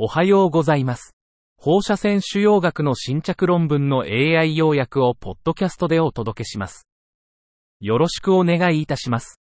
[0.00, 1.16] おはようございます。
[1.56, 6.86] 放射線腫瘍学の新着論文の AI 要約をポッドキャストでお届けします。
[7.80, 9.40] よろしくお願いいたします。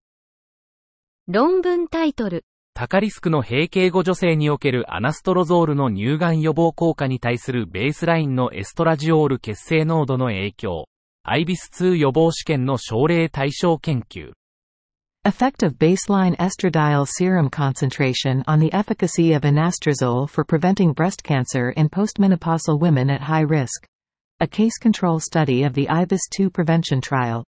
[1.27, 2.43] 論文タイトル。
[2.73, 10.85] 高リスクの閉経後女性におけるアナストロゾールの乳がん予防効果に対するベースラインのエストラジオール血清濃度の影響。
[11.21, 14.31] アイビス2予防試験の症例対象研究。
[15.27, 21.89] Effect of baseline estradiol serum concentration on the efficacy of anastrozole for preventing breast cancer in
[21.89, 23.85] postmenopausal women at high risk.
[24.39, 27.43] A case control study of the IBIS-2 prevention trial.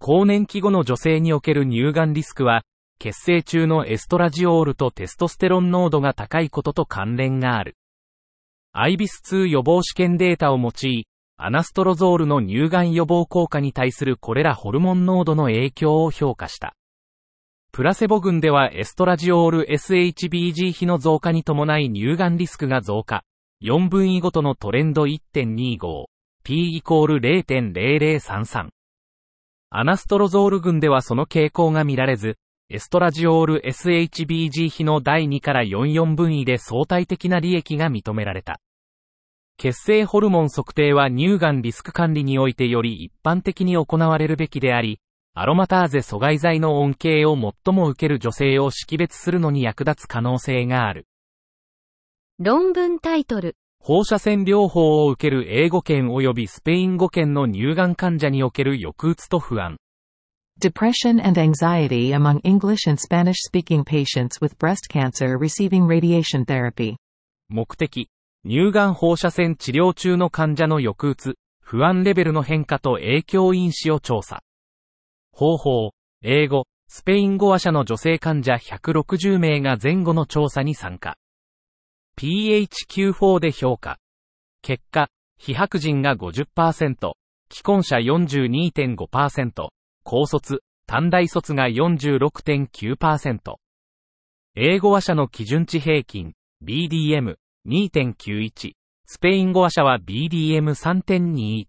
[0.00, 2.62] 更年期後の女性における乳がんリスクは、
[2.98, 7.76] 血清中のエストラジオールとテストステロン濃度が高いことと関連がある。
[8.72, 11.04] アイビス2予防試験データを用い、
[11.36, 16.74] アナストロゾールの乳がん予防効果に対するこれらホルモン濃度の影響を評価した。
[17.72, 23.22] プラセボ群ではエストラジオール SHBG 比の増加に伴い乳がんリスクが増加。
[23.62, 26.06] 4分位ごとのトレンド1.25。
[26.42, 28.68] P イコール0.0033。
[29.70, 32.36] アナストロゾール群ではその傾向が見られず、
[32.70, 38.60] エストラジオール SHBG 比の第2から44分位で相対的な利益が認められた。
[39.56, 45.00] 血清ホルモン測定は乳がんリスク管理においてより一般的に行われるべきであり、
[45.40, 51.06] アロマターゼ阻害剤の恩恵を最も受ける女性を識別するのに役立つ可能性がある。
[52.40, 53.54] 論文タイトル。
[53.78, 59.76] 放射線療法を受ける英語圏及びスペイン語圏の乳がん患者における抑うつと不安。
[60.60, 66.96] Depression and anxiety among English and Spanish speaking patients with breast cancer receiving radiation therapy.
[67.48, 68.08] 目的、
[68.44, 74.42] 乳がん放射線治療中の患者の抑うつ、不安レベルの変化と影響因子を調査。
[75.38, 81.16] 方法、英語、スペイン語話者の女性患者160名が前後の調査に参加。
[82.20, 84.00] PHQ4 で評価。
[84.62, 85.06] 結果、
[85.38, 87.12] 非白人が50%、
[87.52, 89.68] 既婚者42.5%、
[90.02, 93.54] 高卒、短大卒が46.9%。
[94.56, 96.32] 英語話者の基準値平均、
[96.64, 98.72] BDM、2.91。
[99.06, 101.64] スペイン語話者は BDM3.21。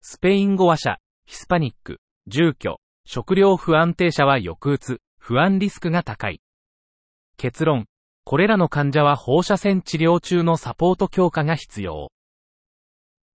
[0.00, 1.98] スペイン語話者、ヒスパニック、
[2.28, 6.40] 住居、食料不安定者は抑うつ、不安リスクが高い。
[7.36, 7.86] 結論。
[8.24, 12.10] これらの患者は放射線治療中のサポート強化が必要。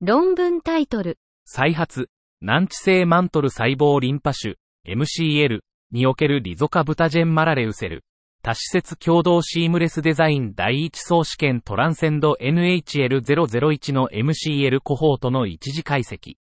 [0.01, 1.19] 論文タイトル。
[1.45, 2.11] 再発、
[2.41, 5.61] 難治性マントル細胞リンパ腫、MCL
[5.91, 8.05] におけるリゾカブタジェンマラレウセル。
[8.43, 16.37] 多施設共同シームレスデザイン第一層試験トランセンド NHL001 の MCL コホートの一次解析。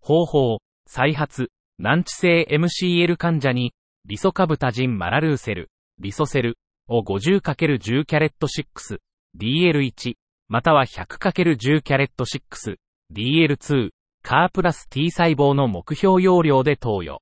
[0.00, 1.49] 方法、 再発、
[1.79, 3.73] 難治性 MCL 患者に、
[4.05, 6.57] リソカブタジンマラルーセル、リソセル、
[6.87, 8.99] を 50×10 キャレット6、
[9.37, 10.15] DL1、
[10.49, 12.77] または 100×10 キャレット6、
[13.13, 13.89] DL2、
[14.21, 17.21] カープラス T 細胞の目標容量で投与。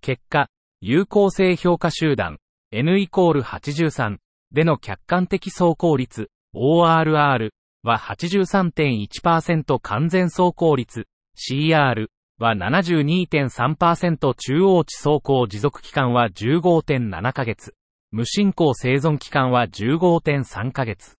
[0.00, 0.48] 結果、
[0.80, 2.38] 有効性評価集団、
[2.72, 4.18] N イコール83
[4.52, 7.50] での客観的走行率、ORR
[7.82, 11.06] は83.1%完全走行率、
[11.36, 17.74] CR は72.3%中央値走行持続期間は15.7ヶ月。
[18.10, 21.16] 無進行生存期間は15.3ヶ月。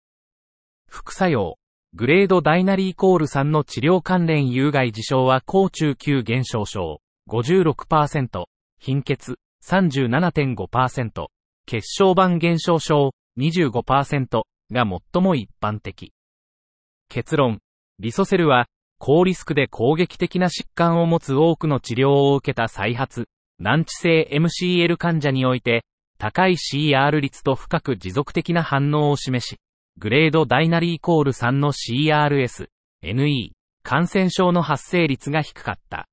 [0.86, 1.56] 副作用。
[1.94, 7.00] グレードダイナリーコール3の治療関連有害事象は高中級減少症
[7.30, 8.44] 56%、
[8.78, 11.26] 貧血37.5%、
[11.64, 16.12] 血小板減少症25%が最も一般的。
[17.08, 17.60] 結論。
[17.98, 18.66] リソセルは
[18.98, 23.28] 高リスクで攻撃的な疾患を持つ多くの治療を受けた再発、
[23.58, 25.84] 難治性 MCL 患者において、
[26.18, 29.58] 高い CR 率と深く持続的な反応を示し、
[29.98, 32.68] グレードダイナリーイコール3の CRS、
[33.02, 33.52] NE、
[33.82, 36.08] 感染症の発生率が低かった。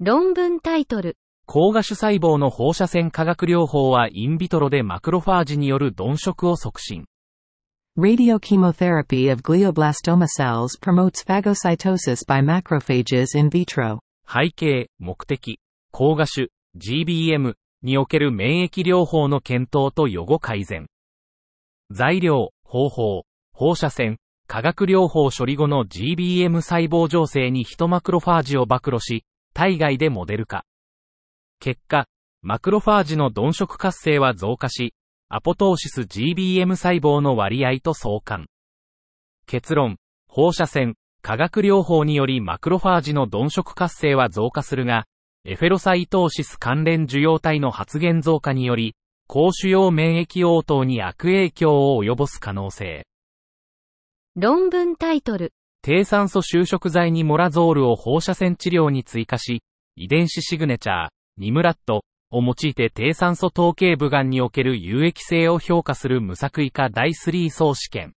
[0.00, 1.16] 論文タイトル。
[1.46, 7.06] 高画種細胞の放射線化学療法はインビトロでマクロファージによる鈍色を促進。
[7.98, 13.98] Radiochemotherapy of glioblastoma cells promotes phagocytosis by macrophages in vitro.
[14.24, 15.58] 背景、目的、
[15.90, 16.46] 高画種、
[16.76, 20.86] GBM における免疫療法の検討と予後改善。
[21.90, 29.24] 材料、方法、放射線、化学療法処理後の GBM 細胞情勢にヒトマクロファージを暴露し、
[29.54, 30.64] 体外でモデル化。
[31.58, 32.06] 結果、
[32.42, 34.94] マクロファージの鈍色活性は増加し、
[35.30, 38.46] アポトーシス GBM 細胞の割合と相関。
[39.46, 45.04] 結論、放射線、化学療法によりマクロファージの鈍色活性は増加するが、
[45.44, 48.94] エフェロサイトーシス関連受容体の発現増加により、
[49.26, 53.06] 高腫瘍免疫応答に悪影響を及ぼす可能性。
[54.34, 55.52] 論文タイトル。
[55.82, 59.60] 低酸素収縮剤にモラゾールを放射線治療に追加し、
[59.94, 68.12] 遺伝子シグネチャー、ニムラットを用いて低酸素頭頸部がんにおける有益性を評価する無作為化第3層試験。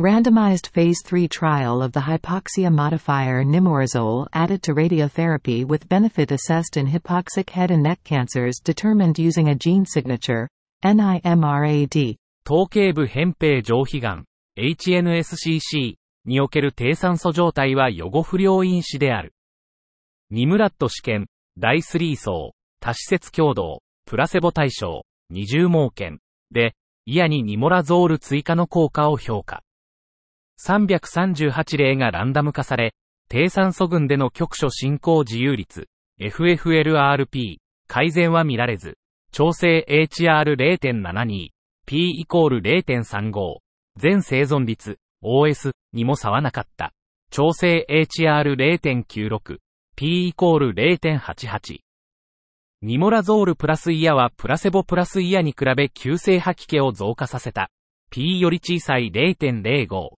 [0.00, 6.76] Randomized Phase 3 trial of the hypoxia modifier nimorazole added to radiotherapy with benefit assessed
[6.76, 10.48] in hypoxic head and neck cancers determined using a gene signature,
[10.84, 12.16] NIMRAD.
[12.44, 14.24] 頭頸部扁平上皮がん、
[14.56, 19.34] HNSCC における低酸素状態は予後不良因子である。
[20.30, 21.26] ニムラット試験、
[21.58, 26.74] 第3層、多施設共同、プラセボ対象、二重盲検で、
[27.06, 29.62] イヤにニモラゾール追加の効果を評価。
[30.60, 32.94] 338例がランダム化され、
[33.28, 35.88] 低酸素群での局所進行自由率、
[36.20, 38.98] FFLRP、改善は見られず、
[39.32, 41.48] 調整 HR0.72、
[41.86, 43.58] P イコール0.35、
[43.96, 46.92] 全生存率、OS にも差はなかった。
[47.30, 49.58] 調整 HR0.96、
[49.96, 51.87] P イコール0.88。
[52.80, 57.70] ニモラゾールプラスイヤはプラセボプラスイヤに比べ急性吐き気を増加させた。
[58.08, 60.10] P より小さい0.05。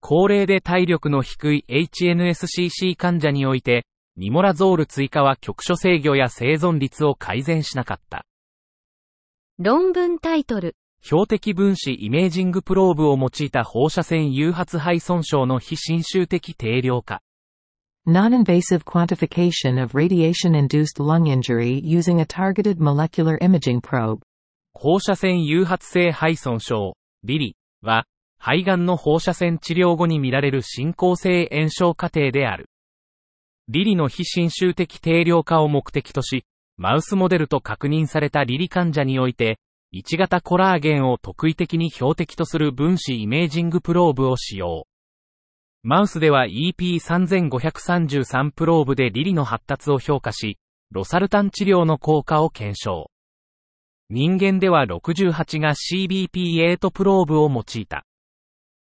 [0.00, 3.86] 高齢で体力の低い HNSCC 患者において、
[4.18, 8.26] ニモラゾール追加は局所制御や生存率を改善しなかった。
[9.58, 10.76] 論文タイトル。
[11.00, 17.22] 標的分子イメージングプローブを用いた放射線誘発肺損傷の非侵襲的定量化。
[18.06, 24.20] Non-invasive quantification of radiation-induced lung injury using a targeted molecular imaging probe.
[24.74, 26.92] 放射線誘発性肺損傷、
[27.22, 28.04] リリは、
[28.38, 32.68] 肺がんの放射線治療後に見られる進行性炎症過程である。
[33.68, 36.44] リリの非侵襲的定量化を目的とし、
[36.76, 39.58] マウスモデルと確認されたリリ患者において、
[39.94, 44.86] 1型コラーゲンを特異的に標的とする分子イメージングプローブを使用。
[45.86, 50.56] マウスでは EP3533 プローブでリリの発達を評価し、
[50.90, 53.10] ロサルタン治療の効果を検証。
[54.08, 58.06] 人間では68が CBP8 プローブを用いた。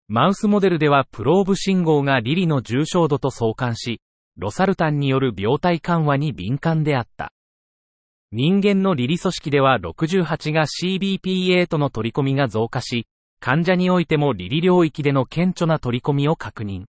[0.08, 4.02] マウスモデルではプローブ信号がリリの重症度と相関し、
[4.36, 7.32] ロサルタンによる病態緩和に敏感であった。
[8.32, 13.06] 人間のリリ組織では68が CBP8 の取り込みが増加し、
[13.42, 16.86] 患者においてもリリ領域での顕著な取り込みを確認。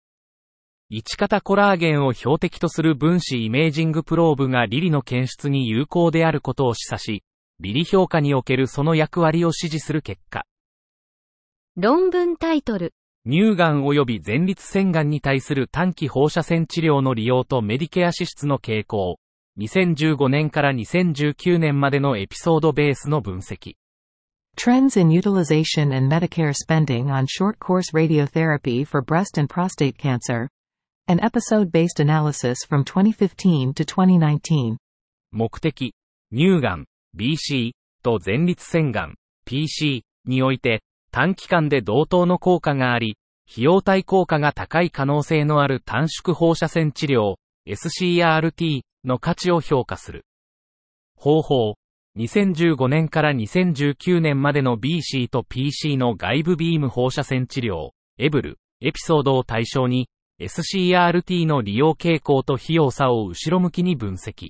[0.89, 7.23] 1型コラーゲンを標的とする分子イメージングプローブがリリの検出に有効であることを示唆し、
[7.59, 10.45] リリ評価におけるその役割を指示する結果。
[11.75, 12.93] 論文タイトル。
[13.29, 19.17] 乳がん及び前立腺がんに対する短期放射線治療の利用とメディケア支出の傾向。
[19.59, 23.73] 2015年から2019年までのエピソードベースの分析。
[24.57, 30.49] Trends in utilization and Medicare spending on short course radiotherapy for breast and prostate cancer.
[31.07, 34.77] An episode based analysis from 2015 to 2019.
[35.31, 35.93] 目的、
[36.31, 36.85] 乳がん、
[37.15, 39.13] BC と前立腺がん、
[39.45, 43.15] PC において短期間で同等の効果があり、
[43.49, 47.35] 費用対効果が高い可能性のある短縮放射線治療、
[47.67, 50.25] SCRT の価値を評価する。
[51.15, 51.75] 方法、
[52.17, 60.09] 2015年から2019年までの BC と PC の外部ビーム放射線治療、エブル、エピソードを対象に、
[60.41, 64.49] SCRT の利用傾向と費用差を後ろ向きに分析。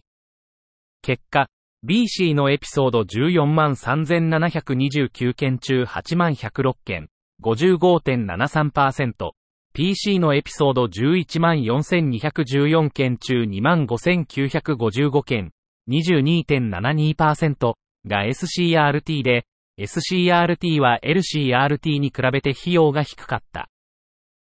[1.01, 1.49] 結果、
[1.85, 7.09] BC のエピソード14万3729件中8万106件、
[7.43, 9.31] 55.73%、
[9.73, 15.51] PC のエピソード11万4214件中2万5955件、
[15.89, 17.73] 22.72%
[18.05, 19.45] が SCRT で、
[19.79, 23.69] SCRT は LCRT に比べて費用が低かった。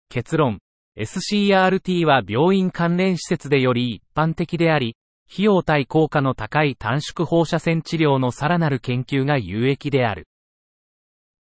[0.09, 0.59] 結論、
[0.97, 4.95] SCRT は病院関連施設でより一般的であり、
[5.31, 10.27] 費用対効果の高い短縮放射線治療のさらなる研究が有益である。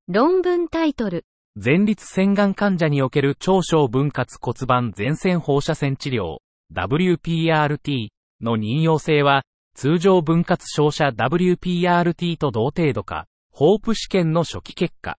[0.07, 1.25] 論文タイトル。
[1.55, 6.37] 前立腺がん患者における超小分割骨盤前線放射線治療
[6.73, 8.09] WPRT
[8.41, 9.43] の任用性は
[9.81, 15.15] 通常分割照射 WPRT と同程度か、ホープ試験の初期結果。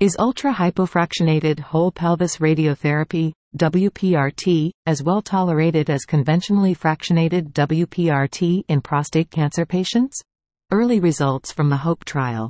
[0.00, 9.28] Is ultra-hypofractionated whole pelvis radiotherapy, WPRT, as well tolerated as conventionally fractionated WPRT in prostate
[9.30, 10.22] cancer patients?
[10.70, 12.48] Early results from the HOPE trial.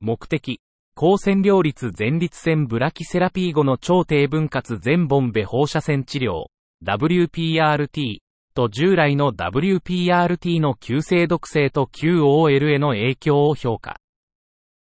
[0.00, 0.58] 目的、
[0.96, 6.46] 高線量率前立腺ブラキセラピー後の超低分割全ボンベ放射線治療、
[6.84, 8.22] WPRT
[8.54, 13.96] と従来の WPRT の急性毒性と QOL への影響を評価。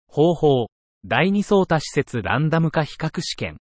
[0.07, 0.67] 方法、
[1.05, 3.57] 第二相多施設ランダム化比較試験。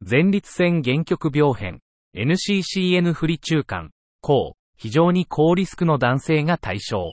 [0.00, 1.80] 前立腺原曲病変、
[2.14, 7.12] NCCN 不利中間、高、非常に高リスクの男性が対象。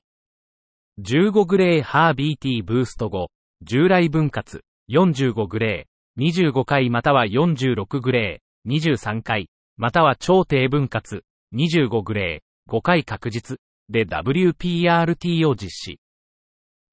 [1.01, 3.29] 15グレーハー BT ブースト後、
[3.61, 4.61] 従来分割、
[4.91, 11.23] 45グレー、25回または46グレー、23回、または超低分割、
[11.53, 16.00] 25グレー、5回確実、で WPRT を実施。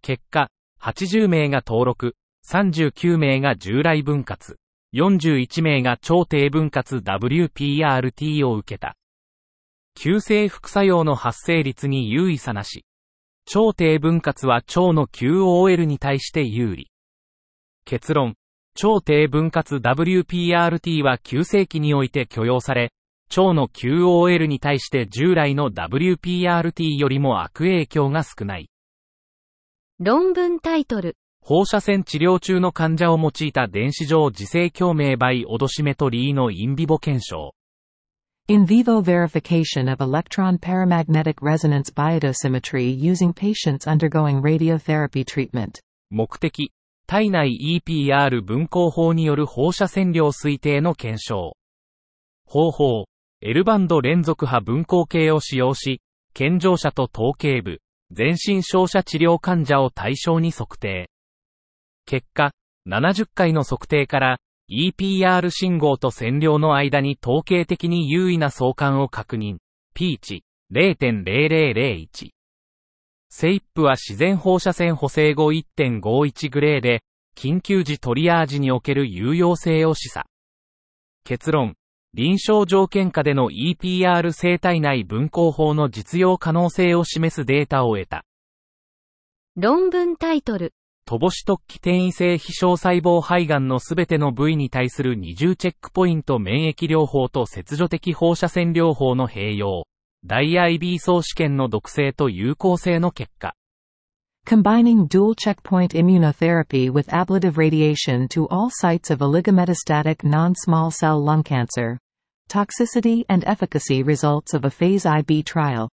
[0.02, 0.48] 結果、
[0.80, 2.14] 80名が登録、
[2.46, 4.56] 39名が従来分割、
[4.94, 8.96] 41名が超低分割 WPRT を受けた。
[9.94, 12.84] 急性副作用の発生率に優位差なし。
[13.46, 16.90] 超低分割は腸の QOL に対して有利。
[17.84, 18.34] 結論。
[18.74, 22.92] 超低分割 WPRT は急性期において許容され、
[23.30, 28.68] 腸の QOL に対して従来の WPRT よりも悪影響が少ない。
[30.00, 31.16] 論文タイトル。
[31.40, 37.54] 放射線治療中の患者を用いた電子上磁性共鳴倍オドシメトリーのインビボ検証。
[38.48, 45.80] In vivo verification of electron paramagnetic resonance biodosimetry using patients undergoing radiotherapy treatment.
[46.10, 46.72] 目的、
[47.06, 51.56] 体内 EPR 分光法による放射線量推定の検証。
[52.44, 53.04] 方法、
[53.42, 56.02] L バンド連続波分光計を使用し、
[56.34, 57.80] 健常者と頭頸部、
[58.10, 61.08] 全身照射治療患者を対象に測定。
[62.04, 62.52] 結果、
[62.86, 69.56] 70回の測定から、EPR 信号と線量の間に統計的に優位な相関を確認。
[69.94, 72.30] P 値0.0001。
[73.30, 77.02] セイップは自然放射線補正後1.51グレーで、
[77.36, 80.24] 緊急時トリアージにおける有用性を示唆。
[81.24, 81.74] 結論。
[82.12, 88.24] 臨床条件下での EPR 生体内分光法の実用可能性を示すデータを得た。
[89.54, 90.74] 論文タイトル。
[91.04, 99.84] トボシ突起転移性非小細胞肺がんのすべての部位に対する二重チェックポイント免疫療法と切除的放射線療法の併用。
[100.24, 103.54] 大 IB 総試験の毒性と有効性の結果。
[104.50, 112.00] Combining dual checkpoint immunotherapy with ablative radiation to all sites of oligometastatic non-small cell lung cancer.
[112.48, 115.88] Toxicity and efficacy results of a phase IB trial.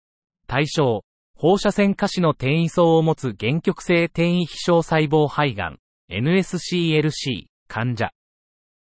[0.46, 1.04] 対象、
[1.36, 5.80] 放射線可視の転移層を持つ原極性転移非小細胞肺がん、
[6.12, 8.12] NSCLC、患者。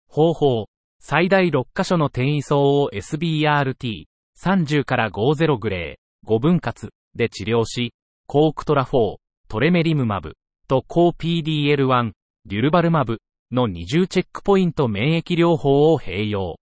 [0.09, 0.65] 方法、
[0.99, 4.07] 最大6箇所の転移層を SBRT、
[4.37, 7.93] 30から50グレー、5分割で治療し、
[8.27, 9.15] コークトラ4、
[9.47, 10.35] トレメリムマブ
[10.67, 12.11] と抗 PDL1、
[12.45, 13.19] デュルバルマブ
[13.51, 16.57] の二重チェックポイント免疫療法を併用。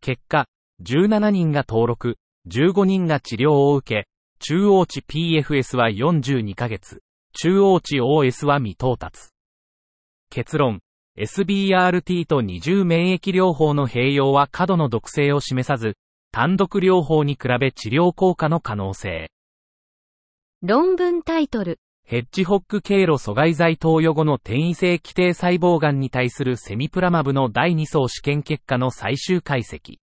[0.00, 0.46] 結果、
[0.82, 2.16] 17人が登録、
[2.48, 9.30] 15人が治療を受け、中央値 PFS は42ヶ月、中央値 OS は未到達。
[10.30, 10.80] 結論、
[11.18, 15.96] SBRT と二重免疫療法の併用は過度の毒性を示さず、
[16.32, 19.30] 単独療法に比べ治療効果の可能性。
[20.62, 21.80] 論文タイトル。
[22.06, 29.96] ヘッジホック経路阻害剤投与後の転移性基底細胞癌に対するセミプラマブの第2層試験結果の最終解析。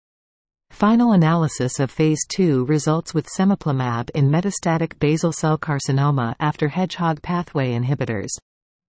[0.74, 7.22] Final analysis of Phase 2 results with semiplimab in metastatic basal cell carcinoma after hedgehog
[7.22, 8.40] pathway inhibitors.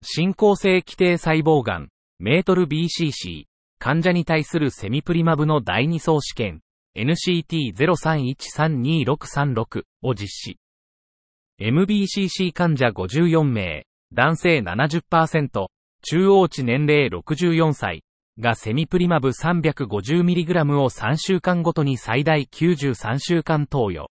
[0.04, 3.46] 進行性基底細胞癌、メートル BCC、
[3.80, 6.62] 患者に対するセミプリマブの第2層試験、
[6.96, 10.60] NCT03132636 を実施。
[11.58, 15.68] MBCC 患者54名、男性70%、
[16.02, 18.04] 中央値年齢64歳、
[18.38, 24.12] がセミプリマブ 350mg を3週間ごとに最大93週間投与。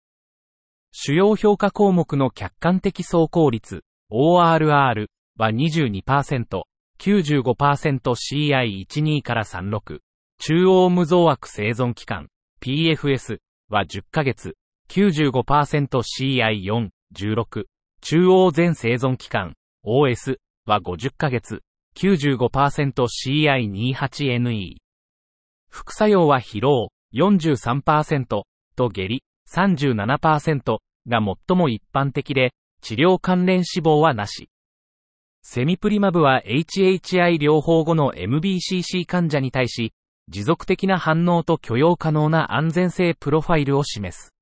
[0.93, 5.07] 主要評価項目の客観的走行率、ORR
[5.37, 6.63] は22%、
[6.97, 9.99] 95%CI12 から36、
[10.39, 12.29] 中央無増悪生存期間、
[12.61, 14.55] PFS は10ヶ月、
[14.89, 17.65] 95%CI4、16、
[18.01, 19.53] 中央全生存期間、
[19.85, 21.61] OS は50ヶ月、
[21.95, 24.77] 95%CI28NE。
[25.69, 26.89] 副作用は疲労。
[27.13, 28.25] 43%
[28.75, 29.21] と下痢。
[29.49, 32.51] 37%が最も一般的で、
[32.81, 34.49] 治療関連死亡はなし。
[35.43, 39.93] セミプリマブは HHI 療法後の MBCC 患者に対し、
[40.29, 44.33] 持続的な反応と許容可能な安全性プロファイルを示す。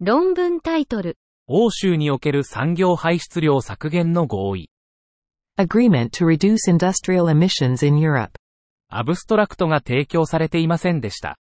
[0.00, 1.16] 論文タイトル。
[1.52, 4.70] 欧州における産業排出量削減の合意。
[5.58, 8.30] Agreement to reduce industrial emissions in Europe.
[8.88, 11.40] アブストラクトが提供されていませんでした。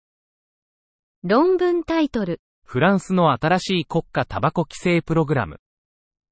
[1.24, 2.40] 論文タイトル。
[2.64, 5.58] フランスの新しい国家タバコ規制プログラム。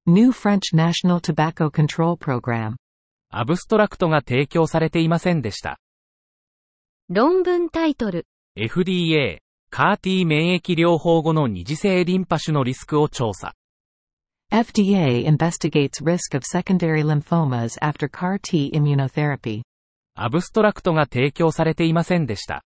[0.05, 2.75] New French National Tobacco Control Program.
[3.29, 5.79] アブストラクトが提供されていませんでした。
[7.09, 8.25] 論文タイトル。
[8.57, 9.39] FDA、
[9.69, 13.53] カーティ免疫療法後の二次性リンパ腫のリスクを調査。
[14.51, 19.61] FDA investigates risk of secondary lymphomas after CAR T immunotherapy.
[20.15, 22.63] アブストラクトが提供されていませんでした。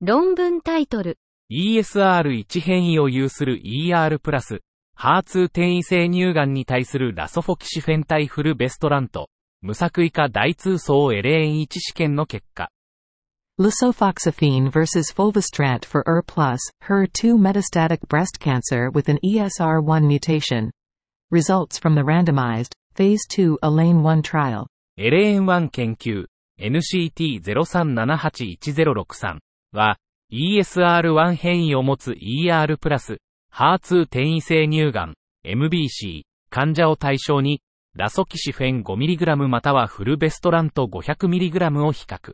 [0.00, 1.18] 論文タイトル。
[1.50, 4.20] ESR1 変異を有する ER+,
[4.94, 9.30] ハーツ転移性乳がんに対するラソフォキシフェンタイフルベストラント、
[9.62, 12.68] 無作為化大通層エレーン1試験の結果。
[13.60, 20.70] Lisofoxifene versus fulvestrant for ER+, HER2 metastatic breast cancer with an ESR1 mutation.
[21.30, 24.68] Results from the randomized, Phase 2 ELAINE-1 trial.
[24.96, 26.24] エレーン1研究
[26.60, 29.38] NCT03781063
[29.72, 29.98] は
[30.32, 32.78] ESR1 変異を持つ ER+,
[33.50, 35.12] ハーツ転移性乳がん
[35.44, 37.60] MBC 患者を対象に
[37.94, 42.32] ラソキシフェン 5mg またはフルベストラント 500mg を比較。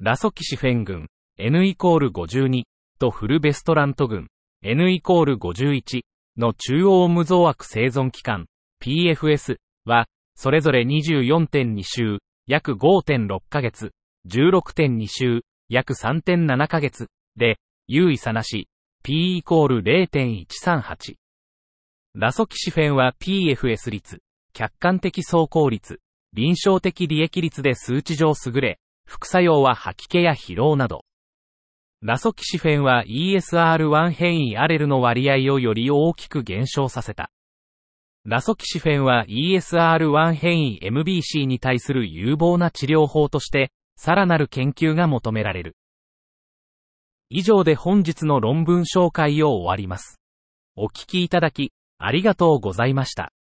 [0.00, 2.62] ラソキシフェン群 N イコール52
[3.00, 4.28] とフルベストラント群
[4.62, 6.02] N イコール51
[6.36, 8.46] の中央無増悪生存期間
[8.80, 10.06] PFS は
[10.40, 13.90] それぞれ24.2週、約5.6ヶ月、
[14.30, 18.68] 16.2週、約3.7ヶ月で、優位差なし、
[19.02, 21.16] P イコール0.138。
[22.14, 24.20] ラソキシフェンは PFS 率、
[24.52, 25.98] 客観的走行率、
[26.34, 28.78] 臨床的利益率で数値上優れ、
[29.08, 31.06] 副作用は吐き気や疲労など。
[32.02, 37.30] ラソキシフェンは ESR1 変異アレルの割合をより大きく減少させた。
[38.26, 45.74] ラソキシフェンは ESR1 変異 MBC に対する有望な治療法として、さらなる研究が求められる。
[47.30, 50.20] 以上で本日の論文紹介を終わります。
[50.76, 53.32] お聞きいただき、ありがとうございました。